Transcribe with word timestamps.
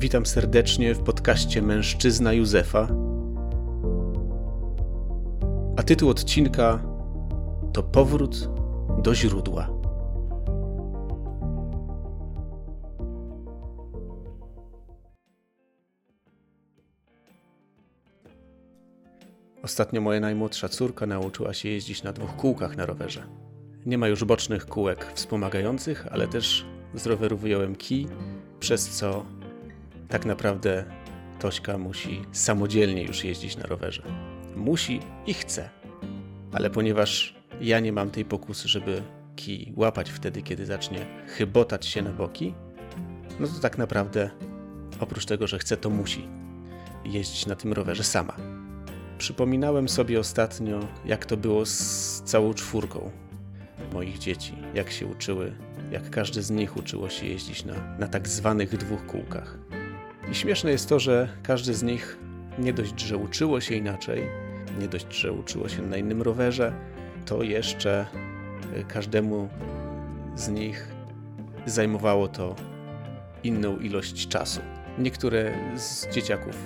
Witam 0.00 0.26
serdecznie 0.26 0.94
w 0.94 1.02
podcaście 1.02 1.62
Mężczyzna 1.62 2.32
Józefa. 2.32 2.88
A 5.76 5.82
tytuł 5.82 6.10
odcinka 6.10 6.82
to 7.72 7.82
Powrót 7.82 8.50
do 9.02 9.14
źródła. 9.14 9.68
Ostatnio 19.62 20.00
moja 20.00 20.20
najmłodsza 20.20 20.68
córka 20.68 21.06
nauczyła 21.06 21.54
się 21.54 21.68
jeździć 21.68 22.02
na 22.02 22.12
dwóch 22.12 22.36
kółkach 22.36 22.76
na 22.76 22.86
rowerze. 22.86 23.26
Nie 23.86 23.98
ma 23.98 24.08
już 24.08 24.24
bocznych 24.24 24.66
kółek 24.66 25.12
wspomagających, 25.14 26.06
ale 26.10 26.28
też 26.28 26.66
z 26.94 27.06
roweru 27.06 27.36
wyjąłem 27.36 27.76
kij, 27.76 28.08
przez 28.60 28.88
co 28.88 29.37
tak 30.08 30.26
naprawdę 30.26 30.84
Tośka 31.38 31.78
musi 31.78 32.22
samodzielnie 32.32 33.02
już 33.04 33.24
jeździć 33.24 33.56
na 33.56 33.66
rowerze. 33.66 34.02
Musi 34.56 35.00
i 35.26 35.34
chce, 35.34 35.70
ale 36.52 36.70
ponieważ 36.70 37.34
ja 37.60 37.80
nie 37.80 37.92
mam 37.92 38.10
tej 38.10 38.24
pokusy, 38.24 38.68
żeby 38.68 39.02
kij 39.36 39.72
łapać 39.76 40.10
wtedy, 40.10 40.42
kiedy 40.42 40.66
zacznie 40.66 41.06
chybotać 41.26 41.86
się 41.86 42.02
na 42.02 42.10
boki, 42.10 42.54
no 43.40 43.46
to 43.46 43.60
tak 43.60 43.78
naprawdę 43.78 44.30
oprócz 45.00 45.26
tego, 45.26 45.46
że 45.46 45.58
chce, 45.58 45.76
to 45.76 45.90
musi 45.90 46.28
jeździć 47.04 47.46
na 47.46 47.56
tym 47.56 47.72
rowerze 47.72 48.04
sama. 48.04 48.36
Przypominałem 49.18 49.88
sobie 49.88 50.20
ostatnio, 50.20 50.80
jak 51.04 51.26
to 51.26 51.36
było 51.36 51.66
z 51.66 52.22
całą 52.24 52.54
czwórką 52.54 53.10
moich 53.92 54.18
dzieci, 54.18 54.54
jak 54.74 54.90
się 54.90 55.06
uczyły, 55.06 55.52
jak 55.90 56.10
każdy 56.10 56.42
z 56.42 56.50
nich 56.50 56.76
uczyło 56.76 57.08
się 57.08 57.26
jeździć 57.26 57.64
na, 57.64 57.74
na 57.98 58.08
tak 58.08 58.28
zwanych 58.28 58.76
dwóch 58.76 59.06
kółkach. 59.06 59.58
I 60.30 60.34
śmieszne 60.34 60.70
jest 60.70 60.88
to, 60.88 60.98
że 60.98 61.28
każdy 61.42 61.74
z 61.74 61.82
nich 61.82 62.18
nie 62.58 62.72
dość, 62.72 63.00
że 63.00 63.16
uczyło 63.16 63.60
się 63.60 63.74
inaczej, 63.74 64.26
nie 64.80 64.88
dość, 64.88 65.14
że 65.14 65.32
uczyło 65.32 65.68
się 65.68 65.82
na 65.82 65.96
innym 65.96 66.22
rowerze, 66.22 66.72
to 67.26 67.42
jeszcze 67.42 68.06
y, 68.76 68.84
każdemu 68.84 69.48
z 70.34 70.48
nich 70.48 70.88
zajmowało 71.66 72.28
to 72.28 72.56
inną 73.44 73.78
ilość 73.78 74.28
czasu. 74.28 74.60
Niektóre 74.98 75.54
z 75.76 76.08
dzieciaków 76.14 76.56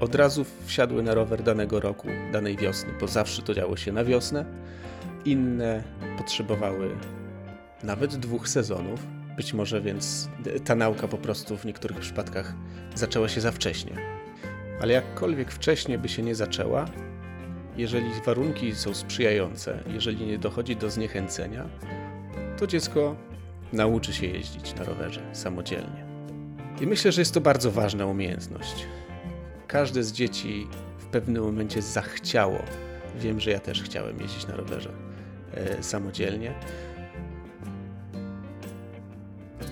od 0.00 0.14
razu 0.14 0.44
wsiadły 0.66 1.02
na 1.02 1.14
rower 1.14 1.42
danego 1.42 1.80
roku, 1.80 2.08
danej 2.32 2.56
wiosny, 2.56 2.92
bo 3.00 3.08
zawsze 3.08 3.42
to 3.42 3.54
działo 3.54 3.76
się 3.76 3.92
na 3.92 4.04
wiosnę. 4.04 4.44
Inne 5.24 5.82
potrzebowały 6.18 6.90
nawet 7.82 8.16
dwóch 8.16 8.48
sezonów. 8.48 9.17
Być 9.38 9.54
może 9.54 9.80
więc 9.80 10.28
ta 10.64 10.74
nauka 10.74 11.08
po 11.08 11.18
prostu 11.18 11.56
w 11.56 11.64
niektórych 11.64 11.98
przypadkach 11.98 12.54
zaczęła 12.94 13.28
się 13.28 13.40
za 13.40 13.52
wcześnie. 13.52 13.92
Ale 14.80 14.92
jakkolwiek 14.92 15.52
wcześnie 15.52 15.98
by 15.98 16.08
się 16.08 16.22
nie 16.22 16.34
zaczęła, 16.34 16.84
jeżeli 17.76 18.10
warunki 18.26 18.74
są 18.74 18.94
sprzyjające, 18.94 19.78
jeżeli 19.86 20.26
nie 20.26 20.38
dochodzi 20.38 20.76
do 20.76 20.90
zniechęcenia, 20.90 21.68
to 22.56 22.66
dziecko 22.66 23.16
nauczy 23.72 24.12
się 24.12 24.26
jeździć 24.26 24.74
na 24.74 24.84
rowerze 24.84 25.20
samodzielnie. 25.32 26.04
I 26.80 26.86
myślę, 26.86 27.12
że 27.12 27.20
jest 27.20 27.34
to 27.34 27.40
bardzo 27.40 27.70
ważna 27.70 28.06
umiejętność. 28.06 28.86
Każde 29.66 30.02
z 30.02 30.12
dzieci 30.12 30.66
w 30.98 31.06
pewnym 31.06 31.42
momencie 31.42 31.82
zachciało. 31.82 32.58
Wiem, 33.20 33.40
że 33.40 33.50
ja 33.50 33.58
też 33.60 33.82
chciałem 33.82 34.20
jeździć 34.20 34.46
na 34.46 34.56
rowerze 34.56 34.90
e, 35.54 35.82
samodzielnie. 35.82 36.54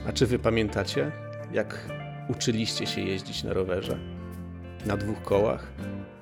A 0.09 0.13
czy 0.13 0.27
wy 0.27 0.39
pamiętacie, 0.39 1.13
jak 1.53 1.89
uczyliście 2.29 2.87
się 2.87 3.01
jeździć 3.01 3.45
na 3.45 3.53
rowerze? 3.53 3.99
Na 4.87 4.97
dwóch 4.97 5.23
kołach? 5.23 5.73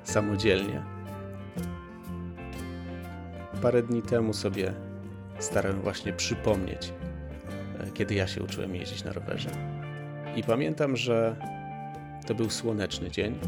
Samodzielnie? 0.05 0.83
Parę 3.63 3.83
dni 3.83 4.03
temu 4.03 4.33
sobie 4.33 4.73
starałem 5.39 5.81
właśnie 5.81 6.13
przypomnieć, 6.13 6.93
e, 7.81 7.91
kiedy 7.95 8.15
ja 8.15 8.27
się 8.27 8.43
uczyłem 8.43 8.75
jeździć 8.75 9.05
na 9.05 9.13
rowerze. 9.13 9.51
I 10.37 10.43
pamiętam, 10.43 10.97
że 10.97 11.37
to 12.27 12.35
był 12.35 12.51
słoneczny 12.51 13.11
dzień, 13.11 13.39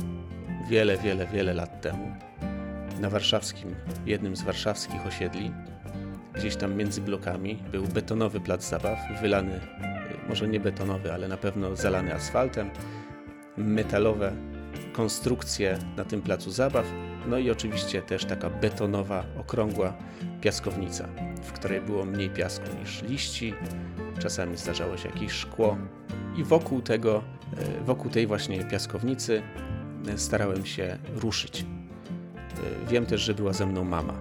wiele, 0.71 0.99
wiele, 0.99 1.27
wiele 1.27 1.55
lat 1.55 1.81
temu, 1.81 2.17
na 3.01 3.11
warszawskim, 3.11 3.75
jednym 4.07 4.37
z 4.37 4.43
warszawskich 4.43 5.07
osiedli, 5.07 5.53
gdzieś 6.35 6.57
tam 6.57 6.75
między 6.75 7.01
blokami, 7.01 7.63
był 7.73 7.85
betonowy 7.85 8.41
plac 8.41 8.69
zabaw, 8.69 8.99
wylany, 9.21 9.61
może 10.29 10.49
nie 10.49 10.61
betonowy, 10.61 11.13
ale 11.13 11.29
na 11.29 11.37
pewno 11.37 11.77
zalany 11.77 12.15
asfaltem, 12.15 12.71
metalowe 13.57 14.33
konstrukcje 14.93 15.79
na 15.97 16.05
tym 16.05 16.23
placu 16.23 16.51
zabaw, 16.51 16.87
no 17.27 17.39
i 17.39 17.51
oczywiście 17.51 18.03
też 18.03 18.25
taka 18.25 18.51
betonowa, 18.51 19.25
okrągła 19.41 19.93
piaskownica, 20.41 21.09
w 21.43 21.53
której 21.53 21.81
było 21.81 22.05
mniej 22.05 22.31
piasku 22.31 22.65
niż 22.81 23.03
liści, 23.03 23.55
czasami 24.19 24.57
zdarzało 24.57 24.97
się 24.97 25.09
jakieś 25.09 25.33
szkło 25.33 25.77
i 26.37 26.45
wokół 26.45 26.83
tego, 26.83 27.23
e, 27.59 27.85
wokół 27.85 28.11
tej 28.11 28.27
właśnie 28.27 28.65
piaskownicy 28.65 29.43
e, 30.09 30.19
starałem 30.19 30.67
się 30.67 30.99
ruszyć. 31.15 31.61
E, 31.63 32.89
wiem 32.91 33.07
też, 33.07 33.21
że 33.21 33.35
była 33.35 33.53
ze 33.53 33.67
mną 33.67 33.85
mama. 33.85 34.15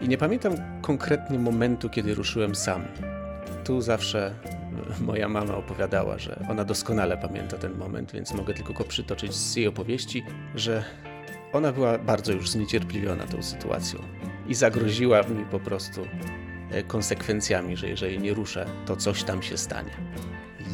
I 0.00 0.08
nie 0.08 0.18
pamiętam 0.18 0.52
konkretnie 0.82 1.38
momentu, 1.38 1.90
kiedy 1.90 2.14
ruszyłem 2.14 2.54
sam. 2.54 2.84
Tu 3.64 3.80
zawsze 3.80 4.34
moja 5.00 5.28
mama 5.28 5.56
opowiadała, 5.56 6.18
że 6.18 6.46
ona 6.50 6.64
doskonale 6.64 7.16
pamięta 7.16 7.58
ten 7.58 7.76
moment, 7.76 8.12
więc 8.12 8.34
mogę 8.34 8.54
tylko 8.54 8.72
go 8.72 8.84
przytoczyć 8.84 9.34
z 9.34 9.56
jej 9.56 9.66
opowieści, 9.66 10.24
że 10.54 10.84
ona 11.52 11.72
była 11.72 11.98
bardzo 11.98 12.32
już 12.32 12.50
zniecierpliwiona 12.50 13.26
tą 13.26 13.42
sytuacją 13.42 14.00
i 14.48 14.54
zagroziła 14.54 15.22
mi 15.22 15.44
po 15.44 15.60
prostu 15.60 16.00
konsekwencjami, 16.88 17.76
że 17.76 17.88
jeżeli 17.88 18.18
nie 18.18 18.34
ruszę, 18.34 18.66
to 18.86 18.96
coś 18.96 19.22
tam 19.22 19.42
się 19.42 19.56
stanie. 19.56 19.90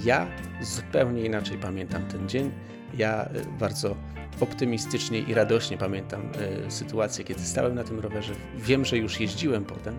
Ja 0.05 0.27
zupełnie 0.61 1.25
inaczej 1.25 1.59
pamiętam 1.59 2.07
ten 2.07 2.29
dzień. 2.29 2.51
Ja 2.95 3.25
e, 3.25 3.31
bardzo 3.59 3.97
optymistycznie 4.41 5.19
i 5.19 5.35
radośnie 5.35 5.79
pamiętam 5.79 6.33
e, 6.67 6.71
sytuację, 6.71 7.25
kiedy 7.25 7.41
stałem 7.41 7.75
na 7.75 7.85
tym 7.85 8.01
rowerze. 8.01 8.33
Wiem, 8.57 8.85
że 8.85 8.99
już 8.99 9.21
jeździłem 9.21 9.65
potem. 9.65 9.95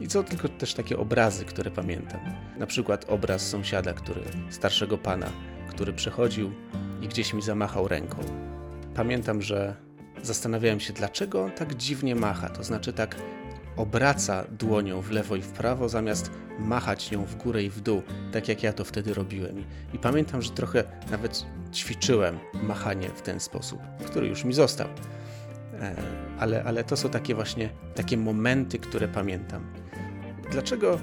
I 0.00 0.08
co 0.08 0.22
tylko 0.22 0.48
też 0.48 0.74
takie 0.74 0.98
obrazy, 0.98 1.44
które 1.44 1.70
pamiętam. 1.70 2.20
Na 2.58 2.66
przykład 2.66 3.04
obraz 3.08 3.48
sąsiada, 3.48 3.92
który, 3.92 4.20
starszego 4.50 4.98
pana, 4.98 5.26
który 5.68 5.92
przechodził 5.92 6.52
i 7.02 7.08
gdzieś 7.08 7.34
mi 7.34 7.42
zamachał 7.42 7.88
ręką. 7.88 8.16
Pamiętam, 8.94 9.42
że 9.42 9.76
zastanawiałem 10.22 10.80
się, 10.80 10.92
dlaczego 10.92 11.44
on 11.44 11.50
tak 11.50 11.74
dziwnie 11.74 12.14
macha, 12.14 12.48
to 12.48 12.64
znaczy 12.64 12.92
tak 12.92 13.16
obraca 13.76 14.44
dłonią 14.58 15.00
w 15.00 15.10
lewo 15.10 15.36
i 15.36 15.42
w 15.42 15.48
prawo, 15.48 15.88
zamiast 15.88 16.30
machać 16.58 17.10
nią 17.10 17.24
w 17.24 17.36
górę 17.36 17.62
i 17.62 17.70
w 17.70 17.80
dół, 17.80 18.02
tak 18.32 18.48
jak 18.48 18.62
ja 18.62 18.72
to 18.72 18.84
wtedy 18.84 19.14
robiłem. 19.14 19.64
I 19.94 19.98
pamiętam, 19.98 20.42
że 20.42 20.50
trochę 20.50 20.84
nawet 21.10 21.46
ćwiczyłem 21.74 22.38
machanie 22.62 23.08
w 23.08 23.22
ten 23.22 23.40
sposób, 23.40 23.80
który 24.06 24.28
już 24.28 24.44
mi 24.44 24.52
został. 24.52 24.88
E, 25.80 25.96
ale, 26.38 26.64
ale 26.64 26.84
to 26.84 26.96
są 26.96 27.08
takie 27.08 27.34
właśnie 27.34 27.68
takie 27.94 28.16
momenty, 28.16 28.78
które 28.78 29.08
pamiętam. 29.08 29.85
Dlaczego 30.50 30.98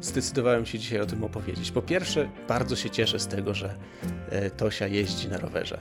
zdecydowałem 0.00 0.66
się 0.66 0.78
dzisiaj 0.78 1.00
o 1.00 1.06
tym 1.06 1.24
opowiedzieć? 1.24 1.70
Po 1.70 1.82
pierwsze, 1.82 2.28
bardzo 2.48 2.76
się 2.76 2.90
cieszę 2.90 3.18
z 3.18 3.26
tego, 3.26 3.54
że 3.54 3.74
e, 4.30 4.50
Tosia 4.50 4.86
jeździ 4.86 5.28
na 5.28 5.38
rowerze. 5.38 5.78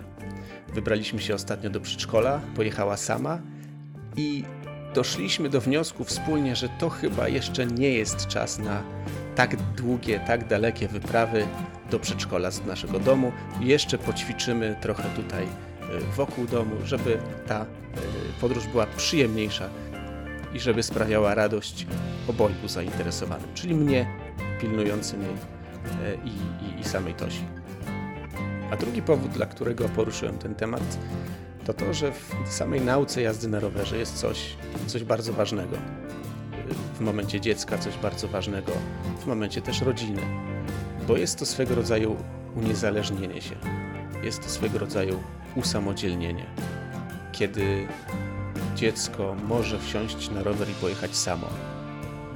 Wybraliśmy 0.73 1.21
się 1.21 1.35
ostatnio 1.35 1.69
do 1.69 1.81
przedszkola, 1.81 2.41
pojechała 2.55 2.97
sama 2.97 3.39
i 4.17 4.43
doszliśmy 4.93 5.49
do 5.49 5.61
wniosku 5.61 6.03
wspólnie, 6.03 6.55
że 6.55 6.69
to 6.69 6.89
chyba 6.89 7.27
jeszcze 7.27 7.65
nie 7.65 7.89
jest 7.89 8.27
czas 8.27 8.59
na 8.59 8.83
tak 9.35 9.55
długie, 9.55 10.19
tak 10.19 10.47
dalekie 10.47 10.87
wyprawy 10.87 11.47
do 11.91 11.99
przedszkola 11.99 12.51
z 12.51 12.65
naszego 12.65 12.99
domu. 12.99 13.31
Jeszcze 13.59 13.97
poćwiczymy 13.97 14.75
trochę 14.81 15.03
tutaj 15.15 15.43
e, 15.43 15.47
wokół 16.15 16.47
domu, 16.47 16.75
żeby 16.85 17.17
ta 17.47 17.61
e, 17.61 17.65
podróż 18.41 18.67
była 18.67 18.85
przyjemniejsza 18.85 19.69
i 20.53 20.59
żeby 20.59 20.83
sprawiała 20.83 21.35
radość 21.35 21.87
obojgu 22.27 22.67
zainteresowanym, 22.67 23.53
czyli 23.53 23.75
mnie 23.75 24.05
pilnującym 24.61 25.21
jej 25.21 25.35
i, 26.25 26.29
i, 26.65 26.79
i 26.79 26.83
samej 26.83 27.13
Tosi. 27.13 27.45
A 28.71 28.77
drugi 28.77 29.01
powód, 29.01 29.31
dla 29.31 29.45
którego 29.45 29.89
poruszyłem 29.89 30.37
ten 30.37 30.55
temat, 30.55 30.97
to 31.65 31.73
to, 31.73 31.93
że 31.93 32.11
w 32.11 32.35
samej 32.49 32.81
nauce 32.81 33.21
jazdy 33.21 33.47
na 33.47 33.59
rowerze 33.59 33.97
jest 33.97 34.17
coś, 34.17 34.55
coś 34.87 35.03
bardzo 35.03 35.33
ważnego. 35.33 35.77
W 36.95 36.99
momencie 36.99 37.41
dziecka 37.41 37.77
coś 37.77 37.97
bardzo 37.97 38.27
ważnego, 38.27 38.71
w 39.19 39.25
momencie 39.27 39.61
też 39.61 39.81
rodziny, 39.81 40.21
bo 41.07 41.17
jest 41.17 41.39
to 41.39 41.45
swego 41.45 41.75
rodzaju 41.75 42.15
uniezależnienie 42.55 43.41
się. 43.41 43.55
Jest 44.23 44.43
to 44.43 44.49
swego 44.49 44.79
rodzaju 44.79 45.23
usamodzielnienie. 45.55 46.45
Kiedy 47.31 47.87
dziecko 48.81 49.35
może 49.47 49.79
wsiąść 49.79 50.29
na 50.29 50.43
rower 50.43 50.69
i 50.69 50.73
pojechać 50.73 51.15
samo, 51.15 51.47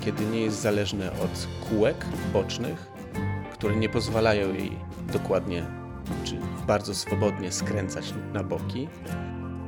kiedy 0.02 0.26
nie 0.26 0.42
jest 0.42 0.62
zależne 0.62 1.12
od 1.12 1.48
kółek 1.70 2.06
bocznych, 2.34 2.88
które 3.54 3.76
nie 3.76 3.90
pozwalają 3.90 4.54
jej 4.54 4.72
dokładnie 5.14 5.66
czy 6.24 6.38
bardzo 6.68 6.96
swobodnie 6.96 7.52
skręcać 7.52 8.14
na 8.34 8.44
boki, 8.44 8.88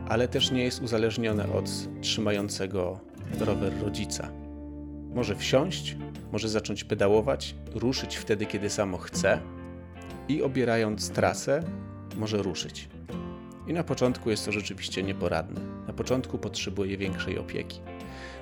ale 0.07 0.27
też 0.27 0.51
nie 0.51 0.63
jest 0.63 0.81
uzależnione 0.81 1.53
od 1.53 1.69
trzymającego 2.01 2.99
rower 3.39 3.73
rodzica. 3.81 4.31
Może 5.15 5.35
wsiąść, 5.35 5.97
może 6.31 6.49
zacząć 6.49 6.83
pedałować, 6.83 7.55
ruszyć 7.75 8.15
wtedy, 8.15 8.45
kiedy 8.45 8.69
samo 8.69 8.97
chce 8.97 9.39
i 10.27 10.43
obierając 10.43 11.09
trasę, 11.09 11.63
może 12.17 12.37
ruszyć. 12.37 12.89
I 13.67 13.73
na 13.73 13.83
początku 13.83 14.29
jest 14.29 14.45
to 14.45 14.51
rzeczywiście 14.51 15.03
nieporadne. 15.03 15.76
Początku 15.97 16.37
potrzebuje 16.37 16.97
większej 16.97 17.39
opieki. 17.39 17.79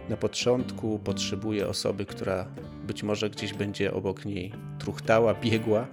Na 0.10 0.18
początku 0.18 1.00
potrzebuje 1.00 1.68
osoby, 1.68 2.06
która 2.06 2.46
być 2.88 3.04
może 3.04 3.30
gdzieś 3.30 3.54
będzie 3.54 3.94
obok 3.94 4.26
niej 4.26 4.52
truchtała, 4.80 5.34
biegła, 5.34 5.88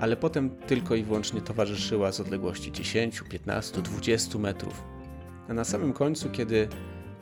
ale 0.00 0.16
potem 0.16 0.50
tylko 0.50 0.94
i 0.94 1.02
wyłącznie 1.02 1.40
towarzyszyła 1.40 2.12
z 2.12 2.20
odległości 2.20 2.72
10, 2.72 3.22
15, 3.30 3.82
20 3.82 4.38
metrów. 4.38 4.84
A 5.48 5.54
na 5.54 5.64
samym 5.64 5.92
końcu, 5.92 6.30
kiedy 6.30 6.68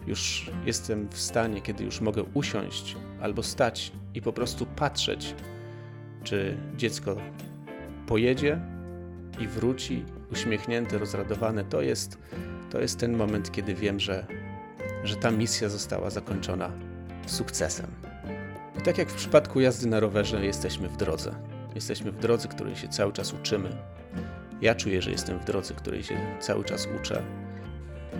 już 0.06 0.50
jestem 0.66 1.08
w 1.08 1.20
stanie, 1.20 1.60
kiedy 1.60 1.84
już 1.84 2.00
mogę 2.00 2.22
usiąść 2.34 2.96
albo 3.20 3.42
stać 3.42 3.92
i 4.14 4.22
po 4.22 4.32
prostu 4.32 4.66
patrzeć, 4.66 5.34
czy 6.24 6.56
dziecko 6.76 7.16
pojedzie 8.06 8.60
i 9.40 9.46
wróci 9.46 10.04
uśmiechnięte, 10.32 10.98
rozradowane, 10.98 11.64
to 11.64 11.82
jest, 11.82 12.18
to 12.70 12.80
jest 12.80 12.98
ten 12.98 13.16
moment, 13.16 13.52
kiedy 13.52 13.74
wiem, 13.74 14.00
że, 14.00 14.26
że 15.04 15.16
ta 15.16 15.30
misja 15.30 15.68
została 15.68 16.10
zakończona 16.10 16.72
sukcesem. 17.26 17.86
I 18.78 18.82
tak 18.82 18.98
jak 18.98 19.08
w 19.08 19.14
przypadku 19.14 19.60
jazdy 19.60 19.86
na 19.88 20.00
rowerze, 20.00 20.46
jesteśmy 20.46 20.88
w 20.88 20.96
drodze. 20.96 21.34
Jesteśmy 21.74 22.12
w 22.12 22.18
drodze, 22.18 22.48
której 22.48 22.76
się 22.76 22.88
cały 22.88 23.12
czas 23.12 23.32
uczymy. 23.32 23.76
Ja 24.60 24.74
czuję, 24.74 25.02
że 25.02 25.10
jestem 25.10 25.38
w 25.38 25.44
drodze, 25.44 25.74
której 25.74 26.02
się 26.02 26.36
cały 26.40 26.64
czas 26.64 26.88
uczę. 27.00 27.22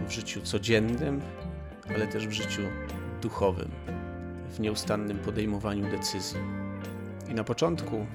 W 0.08 0.10
życiu 0.10 0.40
codziennym, 0.40 1.20
ale 1.94 2.06
też 2.06 2.26
w 2.26 2.32
życiu 2.32 2.62
duchowym, 3.22 3.70
w 4.50 4.60
nieustannym 4.60 5.18
podejmowaniu 5.18 5.90
decyzji. 5.90 6.38
I 7.30 7.34
na 7.34 7.44
początku, 7.44 8.06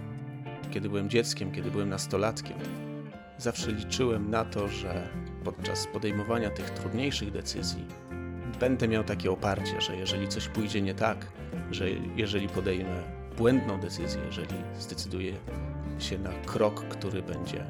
kiedy 0.71 0.89
byłem 0.89 1.09
dzieckiem, 1.09 1.51
kiedy 1.51 1.71
byłem 1.71 1.89
nastolatkiem, 1.89 2.57
zawsze 3.37 3.71
liczyłem 3.71 4.29
na 4.29 4.45
to, 4.45 4.67
że 4.67 5.07
podczas 5.45 5.87
podejmowania 5.87 6.49
tych 6.49 6.69
trudniejszych 6.69 7.31
decyzji 7.31 7.85
będę 8.59 8.87
miał 8.87 9.03
takie 9.03 9.31
oparcie, 9.31 9.81
że 9.81 9.95
jeżeli 9.95 10.27
coś 10.27 10.47
pójdzie 10.47 10.81
nie 10.81 10.95
tak, 10.95 11.25
że 11.71 11.89
jeżeli 12.15 12.49
podejmę 12.49 13.03
błędną 13.37 13.79
decyzję, 13.79 14.21
jeżeli 14.25 14.55
zdecyduję 14.79 15.33
się 15.99 16.17
na 16.17 16.29
krok, 16.45 16.85
który 16.87 17.21
będzie 17.21 17.65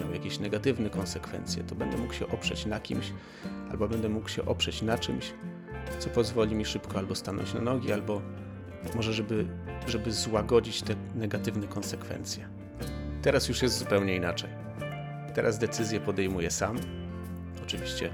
miał 0.00 0.12
jakieś 0.12 0.38
negatywne 0.38 0.90
konsekwencje, 0.90 1.64
to 1.64 1.74
będę 1.74 1.96
mógł 1.96 2.12
się 2.12 2.28
oprzeć 2.28 2.66
na 2.66 2.80
kimś, 2.80 3.12
albo 3.70 3.88
będę 3.88 4.08
mógł 4.08 4.28
się 4.28 4.44
oprzeć 4.44 4.82
na 4.82 4.98
czymś, 4.98 5.32
co 5.98 6.10
pozwoli 6.10 6.54
mi 6.54 6.64
szybko 6.64 6.98
albo 6.98 7.14
stanąć 7.14 7.54
na 7.54 7.60
nogi, 7.60 7.92
albo 7.92 8.22
może, 8.94 9.12
żeby, 9.12 9.46
żeby 9.86 10.12
złagodzić 10.12 10.82
te 10.82 10.94
negatywne 11.14 11.66
konsekwencje. 11.66 12.48
Teraz 13.22 13.48
już 13.48 13.62
jest 13.62 13.78
zupełnie 13.78 14.16
inaczej. 14.16 14.67
Teraz 15.38 15.58
decyzję 15.58 16.00
podejmuję 16.00 16.50
sam. 16.50 16.78
Oczywiście 17.62 18.10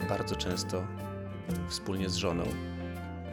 e, 0.00 0.08
bardzo 0.08 0.36
często 0.36 0.86
wspólnie 1.68 2.08
z 2.08 2.14
żoną, 2.14 2.44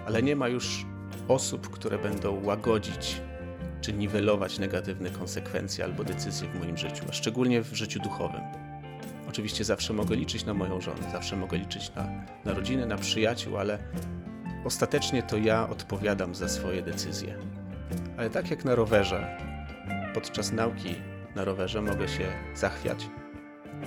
ale 0.06 0.24
nie 0.24 0.36
ma 0.36 0.48
już 0.48 0.86
osób, 1.28 1.70
które 1.70 1.98
będą 1.98 2.44
łagodzić 2.46 3.22
czy 3.82 3.94
niwelować 3.94 4.60
negatywne 4.60 5.10
konsekwencje 5.10 5.84
albo 5.84 6.04
decyzje 6.04 6.50
w 6.50 6.60
moim 6.60 6.78
życiu, 6.78 7.06
a 7.10 7.14
szczególnie 7.14 7.62
w 7.62 7.74
życiu 7.74 8.00
duchowym. 8.00 8.42
Oczywiście 9.30 9.64
zawsze 9.64 9.94
mogę 9.94 10.16
liczyć 10.16 10.46
na 10.46 10.54
moją 10.54 10.82
żonę, 10.82 11.12
zawsze 11.12 11.36
mogę 11.36 11.58
liczyć 11.58 11.96
na, 11.96 12.08
na 12.46 12.54
rodzinę, 12.54 12.86
na 12.86 12.98
przyjaciół, 12.98 13.58
ale 13.58 13.80
ostatecznie 14.66 15.24
to 15.24 15.38
ja 15.38 15.70
odpowiadam 15.70 16.36
za 16.36 16.50
swoje 16.50 16.82
decyzje. 16.82 17.38
Ale 18.18 18.30
tak 18.30 18.52
jak 18.52 18.66
na 18.66 18.76
rowerze, 18.76 19.38
podczas 20.14 20.52
nauki 20.52 20.96
na 21.36 21.46
rowerze 21.46 21.82
mogę 21.82 22.08
się 22.08 22.32
zachwiać, 22.56 23.10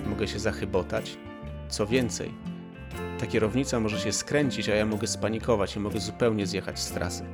mogę 0.05 0.27
się 0.27 0.39
zachybotać. 0.39 1.17
Co 1.69 1.87
więcej, 1.87 2.33
ta 3.19 3.27
kierownica 3.27 3.79
może 3.79 3.99
się 3.99 4.11
skręcić, 4.11 4.69
a 4.69 4.75
ja 4.75 4.85
mogę 4.85 5.07
spanikować 5.07 5.75
i 5.75 5.79
mogę 5.79 5.99
zupełnie 5.99 6.47
zjechać 6.47 6.79
z 6.79 6.91
trasy. 6.91 7.25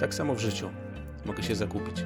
Tak 0.00 0.14
samo 0.14 0.34
w 0.34 0.40
życiu 0.40 0.70
mogę 1.24 1.42
się 1.42 1.54
zagubić. 1.54 2.04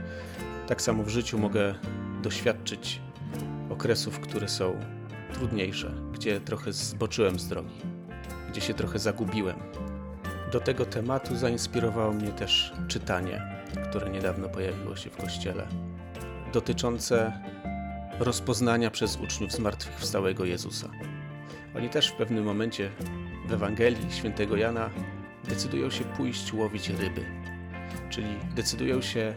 Tak 0.66 0.82
samo 0.82 1.02
w 1.02 1.08
życiu 1.08 1.38
mogę 1.38 1.74
doświadczyć 2.22 3.00
okresów, 3.70 4.20
które 4.20 4.48
są 4.48 4.76
trudniejsze, 5.32 5.92
gdzie 6.12 6.40
trochę 6.40 6.72
zboczyłem 6.72 7.38
z 7.38 7.48
drogi, 7.48 7.80
gdzie 8.50 8.60
się 8.60 8.74
trochę 8.74 8.98
zagubiłem. 8.98 9.56
Do 10.52 10.60
tego 10.60 10.86
tematu 10.86 11.36
zainspirowało 11.36 12.12
mnie 12.12 12.28
też 12.28 12.72
czytanie, 12.88 13.42
które 13.90 14.10
niedawno 14.10 14.48
pojawiło 14.48 14.96
się 14.96 15.10
w 15.10 15.16
kościele, 15.16 15.66
dotyczące 16.52 17.32
rozpoznania 18.18 18.90
przez 18.90 19.16
uczniów 19.16 19.52
zmartwychwstałego 19.52 20.44
Jezusa. 20.44 20.88
Oni 21.76 21.88
też 21.88 22.08
w 22.08 22.12
pewnym 22.12 22.44
momencie 22.44 22.90
w 23.46 23.52
Ewangelii 23.52 24.12
świętego 24.12 24.56
Jana 24.56 24.90
decydują 25.48 25.90
się 25.90 26.04
pójść 26.04 26.52
łowić 26.52 26.88
ryby, 26.88 27.24
czyli 28.10 28.36
decydują 28.54 29.02
się 29.02 29.34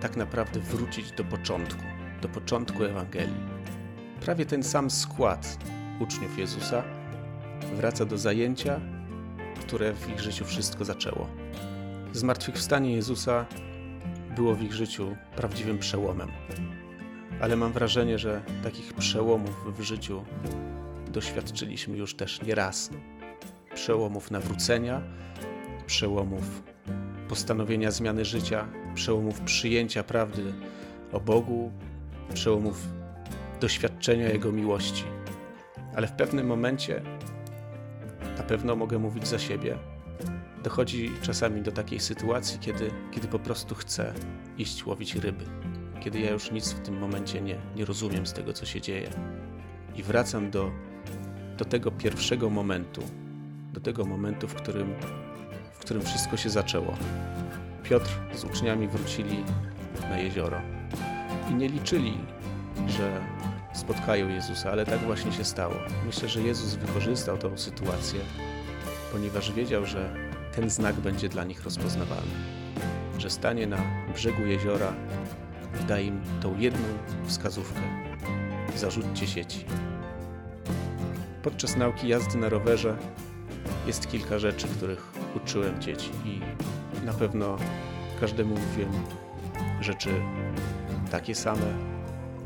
tak 0.00 0.16
naprawdę 0.16 0.60
wrócić 0.60 1.12
do 1.12 1.24
początku, 1.24 1.82
do 2.22 2.28
początku 2.28 2.84
Ewangelii. 2.84 3.60
Prawie 4.20 4.46
ten 4.46 4.62
sam 4.62 4.90
skład 4.90 5.58
uczniów 6.00 6.38
Jezusa 6.38 6.82
wraca 7.76 8.04
do 8.04 8.18
zajęcia, 8.18 8.80
które 9.60 9.92
w 9.92 10.10
ich 10.10 10.20
życiu 10.20 10.44
wszystko 10.44 10.84
zaczęło. 10.84 11.28
Zmartwychwstanie 12.12 12.92
Jezusa 12.92 13.46
było 14.36 14.54
w 14.54 14.62
ich 14.62 14.72
życiu 14.72 15.16
prawdziwym 15.36 15.78
przełomem. 15.78 16.28
Ale 17.40 17.56
mam 17.56 17.72
wrażenie, 17.72 18.18
że 18.18 18.42
takich 18.62 18.94
przełomów 18.94 19.78
w 19.78 19.82
życiu 19.82 20.24
doświadczyliśmy 21.12 21.96
już 21.96 22.14
też 22.14 22.42
nieraz. 22.42 22.90
Przełomów 23.74 24.30
nawrócenia, 24.30 25.02
przełomów 25.86 26.62
postanowienia 27.28 27.90
zmiany 27.90 28.24
życia, 28.24 28.68
przełomów 28.94 29.40
przyjęcia 29.40 30.02
prawdy 30.02 30.52
o 31.12 31.20
Bogu, 31.20 31.72
przełomów 32.34 32.86
doświadczenia 33.60 34.28
Jego 34.28 34.52
miłości. 34.52 35.04
Ale 35.96 36.06
w 36.06 36.12
pewnym 36.12 36.46
momencie, 36.46 37.02
na 38.36 38.42
pewno 38.42 38.76
mogę 38.76 38.98
mówić 38.98 39.28
za 39.28 39.38
siebie, 39.38 39.78
dochodzi 40.62 41.10
czasami 41.22 41.62
do 41.62 41.72
takiej 41.72 42.00
sytuacji, 42.00 42.58
kiedy, 42.58 42.90
kiedy 43.10 43.28
po 43.28 43.38
prostu 43.38 43.74
chcę 43.74 44.14
iść 44.58 44.86
łowić 44.86 45.14
ryby, 45.14 45.44
kiedy 46.00 46.20
ja 46.20 46.30
już 46.30 46.50
nic 46.50 46.72
w 46.72 46.80
tym 46.80 46.98
momencie 46.98 47.40
nie, 47.40 47.56
nie 47.76 47.84
rozumiem 47.84 48.26
z 48.26 48.32
tego, 48.32 48.52
co 48.52 48.66
się 48.66 48.80
dzieje. 48.80 49.10
I 49.96 50.02
wracam 50.02 50.50
do, 50.50 50.70
do 51.58 51.64
tego 51.64 51.90
pierwszego 51.90 52.50
momentu, 52.50 53.02
do 53.72 53.80
tego 53.80 54.04
momentu, 54.04 54.48
w 54.48 54.54
którym, 54.54 54.94
w 55.72 55.78
którym 55.78 56.02
wszystko 56.02 56.36
się 56.36 56.50
zaczęło. 56.50 56.94
Piotr 57.82 58.10
z 58.34 58.44
uczniami 58.44 58.88
wrócili 58.88 59.44
na 60.10 60.18
jezioro 60.18 60.60
i 61.50 61.54
nie 61.54 61.68
liczyli, 61.68 62.18
że 62.88 63.20
spotkają 63.72 64.28
Jezusa, 64.28 64.70
ale 64.70 64.86
tak 64.86 65.00
właśnie 65.00 65.32
się 65.32 65.44
stało. 65.44 65.74
Myślę, 66.06 66.28
że 66.28 66.42
Jezus 66.42 66.74
wykorzystał 66.74 67.38
tę 67.38 67.58
sytuację, 67.58 68.20
ponieważ 69.12 69.52
wiedział, 69.52 69.86
że 69.86 70.29
ten 70.54 70.70
znak 70.70 70.94
będzie 70.94 71.28
dla 71.28 71.44
nich 71.44 71.64
rozpoznawalny. 71.64 72.34
Że 73.18 73.30
stanie 73.30 73.66
na 73.66 73.78
brzegu 74.14 74.46
jeziora 74.46 74.92
i 75.82 75.84
da 75.84 76.00
im 76.00 76.20
tą 76.40 76.58
jedną 76.58 76.88
wskazówkę. 77.26 77.80
Zarzućcie 78.76 79.26
sieci. 79.26 79.64
Podczas 81.42 81.76
nauki 81.76 82.08
jazdy 82.08 82.38
na 82.38 82.48
rowerze 82.48 82.96
jest 83.86 84.10
kilka 84.10 84.38
rzeczy, 84.38 84.68
których 84.68 85.12
uczyłem 85.36 85.80
dzieci 85.80 86.10
i 86.24 86.40
na 87.06 87.12
pewno 87.12 87.56
każdemu 88.20 88.54
mówiłem 88.54 88.92
rzeczy 89.80 90.10
takie 91.10 91.34
same, 91.34 91.74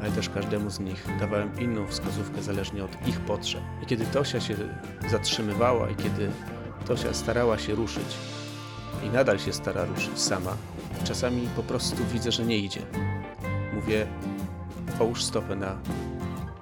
ale 0.00 0.10
też 0.10 0.28
każdemu 0.28 0.70
z 0.70 0.80
nich 0.80 1.06
dawałem 1.20 1.60
inną 1.60 1.86
wskazówkę 1.86 2.42
zależnie 2.42 2.84
od 2.84 3.08
ich 3.08 3.20
potrzeb. 3.20 3.60
I 3.82 3.86
kiedy 3.86 4.04
Tosia 4.06 4.40
się 4.40 4.54
zatrzymywała 5.10 5.90
i 5.90 5.96
kiedy 5.96 6.30
Tosia 6.86 7.14
starała 7.14 7.58
się 7.58 7.74
ruszyć 7.74 8.16
i 9.06 9.08
nadal 9.08 9.38
się 9.38 9.52
stara 9.52 9.84
ruszyć 9.84 10.18
sama, 10.18 10.56
czasami 11.04 11.48
po 11.56 11.62
prostu 11.62 11.96
widzę, 12.12 12.32
że 12.32 12.44
nie 12.44 12.58
idzie. 12.58 12.80
Mówię, 13.74 14.06
połóż 14.98 15.24
stopę 15.24 15.56
na 15.56 15.78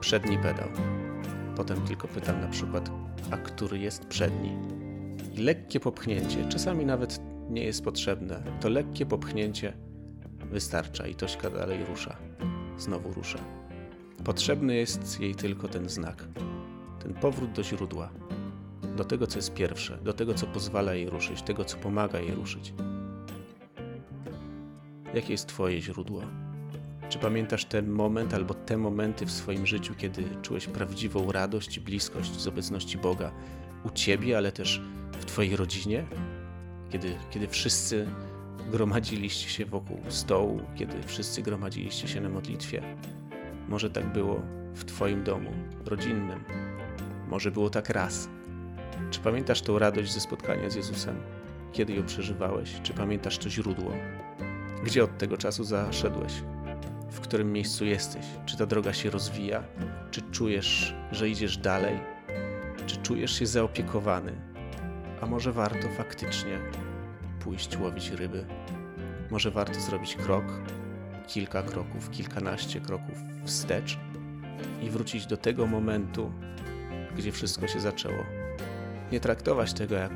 przedni 0.00 0.38
pedał. 0.38 0.68
Potem 1.56 1.80
tylko 1.80 2.08
pytam 2.08 2.40
na 2.40 2.48
przykład, 2.48 2.90
a 3.30 3.36
który 3.36 3.78
jest 3.78 4.06
przedni? 4.06 4.56
I 5.34 5.36
lekkie 5.36 5.80
popchnięcie, 5.80 6.48
czasami 6.48 6.86
nawet 6.86 7.20
nie 7.50 7.64
jest 7.64 7.84
potrzebne. 7.84 8.42
To 8.60 8.68
lekkie 8.68 9.06
popchnięcie 9.06 9.72
wystarcza 10.50 11.06
i 11.06 11.14
Tośka 11.14 11.50
dalej 11.50 11.84
rusza 11.84 12.16
znowu 12.78 13.12
rusza. 13.12 13.38
Potrzebny 14.24 14.74
jest 14.74 15.20
jej 15.20 15.34
tylko 15.34 15.68
ten 15.68 15.88
znak, 15.88 16.24
ten 17.02 17.14
powrót 17.14 17.52
do 17.52 17.64
źródła, 17.64 18.10
do 18.96 19.04
tego, 19.04 19.26
co 19.26 19.38
jest 19.38 19.54
pierwsze, 19.54 19.98
do 19.98 20.12
tego, 20.12 20.34
co 20.34 20.46
pozwala 20.46 20.94
jej 20.94 21.10
ruszyć, 21.10 21.42
tego, 21.42 21.64
co 21.64 21.76
pomaga 21.76 22.20
jej 22.20 22.34
ruszyć. 22.34 22.74
Jakie 25.14 25.32
jest 25.32 25.46
Twoje 25.46 25.82
źródło? 25.82 26.22
Czy 27.08 27.18
pamiętasz 27.18 27.64
ten 27.64 27.90
moment 27.90 28.34
albo 28.34 28.54
te 28.54 28.76
momenty 28.76 29.26
w 29.26 29.30
swoim 29.30 29.66
życiu, 29.66 29.94
kiedy 29.94 30.24
czułeś 30.42 30.66
prawdziwą 30.66 31.32
radość 31.32 31.76
i 31.76 31.80
bliskość 31.80 32.40
z 32.40 32.46
obecności 32.46 32.98
Boga 32.98 33.32
u 33.84 33.90
Ciebie, 33.90 34.36
ale 34.36 34.52
też 34.52 34.82
w 35.20 35.24
Twojej 35.24 35.56
rodzinie? 35.56 36.06
Kiedy, 36.90 37.14
kiedy 37.30 37.48
wszyscy 37.48 38.08
gromadziliście 38.70 39.48
się 39.48 39.66
wokół 39.66 39.98
stołu, 40.08 40.60
kiedy 40.74 41.02
wszyscy 41.02 41.42
gromadziliście 41.42 42.08
się 42.08 42.20
na 42.20 42.28
modlitwie? 42.28 42.82
Może 43.68 43.90
tak 43.90 44.12
było 44.12 44.42
w 44.74 44.84
Twoim 44.84 45.24
domu 45.24 45.50
rodzinnym. 45.84 46.44
Może 47.28 47.50
było 47.50 47.70
tak 47.70 47.90
raz. 47.90 48.28
Czy 49.10 49.20
pamiętasz 49.20 49.62
tą 49.62 49.78
radość 49.78 50.12
ze 50.12 50.20
spotkania 50.20 50.70
z 50.70 50.74
Jezusem? 50.74 51.16
Kiedy 51.72 51.92
ją 51.92 52.06
przeżywałeś? 52.06 52.80
Czy 52.82 52.94
pamiętasz 52.94 53.38
to 53.38 53.50
źródło? 53.50 53.92
Gdzie 54.84 55.04
od 55.04 55.18
tego 55.18 55.36
czasu 55.36 55.64
zaszedłeś? 55.64 56.32
W 57.10 57.20
którym 57.20 57.52
miejscu 57.52 57.84
jesteś? 57.84 58.26
Czy 58.46 58.56
ta 58.56 58.66
droga 58.66 58.92
się 58.92 59.10
rozwija? 59.10 59.62
Czy 60.10 60.22
czujesz, 60.22 60.94
że 61.12 61.28
idziesz 61.28 61.58
dalej? 61.58 61.98
Czy 62.86 62.96
czujesz 62.96 63.38
się 63.38 63.46
zaopiekowany? 63.46 64.32
A 65.20 65.26
może 65.26 65.52
warto 65.52 65.88
faktycznie 65.88 66.58
pójść 67.40 67.76
łowić 67.76 68.10
ryby? 68.10 68.46
Może 69.30 69.50
warto 69.50 69.80
zrobić 69.80 70.14
krok, 70.16 70.44
kilka 71.26 71.62
kroków, 71.62 72.10
kilkanaście 72.10 72.80
kroków 72.80 73.14
wstecz 73.44 73.98
i 74.82 74.90
wrócić 74.90 75.26
do 75.26 75.36
tego 75.36 75.66
momentu, 75.66 76.32
gdzie 77.16 77.32
wszystko 77.32 77.68
się 77.68 77.80
zaczęło. 77.80 78.41
Nie 79.12 79.20
traktować 79.20 79.72
tego 79.72 79.94
jak 79.94 80.12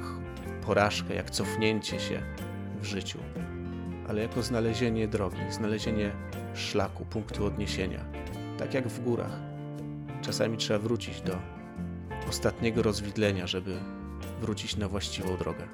porażkę, 0.66 1.14
jak 1.14 1.30
cofnięcie 1.30 2.00
się 2.00 2.22
w 2.80 2.84
życiu, 2.84 3.18
ale 4.08 4.22
jako 4.22 4.42
znalezienie 4.42 5.08
drogi, 5.08 5.40
znalezienie 5.50 6.12
szlaku, 6.54 7.04
punktu 7.04 7.46
odniesienia. 7.46 8.04
Tak 8.58 8.74
jak 8.74 8.88
w 8.88 9.04
górach. 9.04 9.40
Czasami 10.22 10.56
trzeba 10.56 10.78
wrócić 10.78 11.20
do 11.20 11.38
ostatniego 12.28 12.82
rozwidlenia, 12.82 13.46
żeby 13.46 13.76
wrócić 14.40 14.76
na 14.76 14.88
właściwą 14.88 15.36
drogę. 15.36 15.68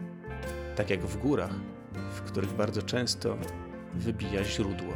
Tak 0.77 0.91
jak 0.91 1.01
w 1.01 1.19
górach, 1.19 1.55
w 2.13 2.21
których 2.21 2.53
bardzo 2.53 2.83
często 2.83 3.37
wybija 3.95 4.45
źródło. 4.45 4.93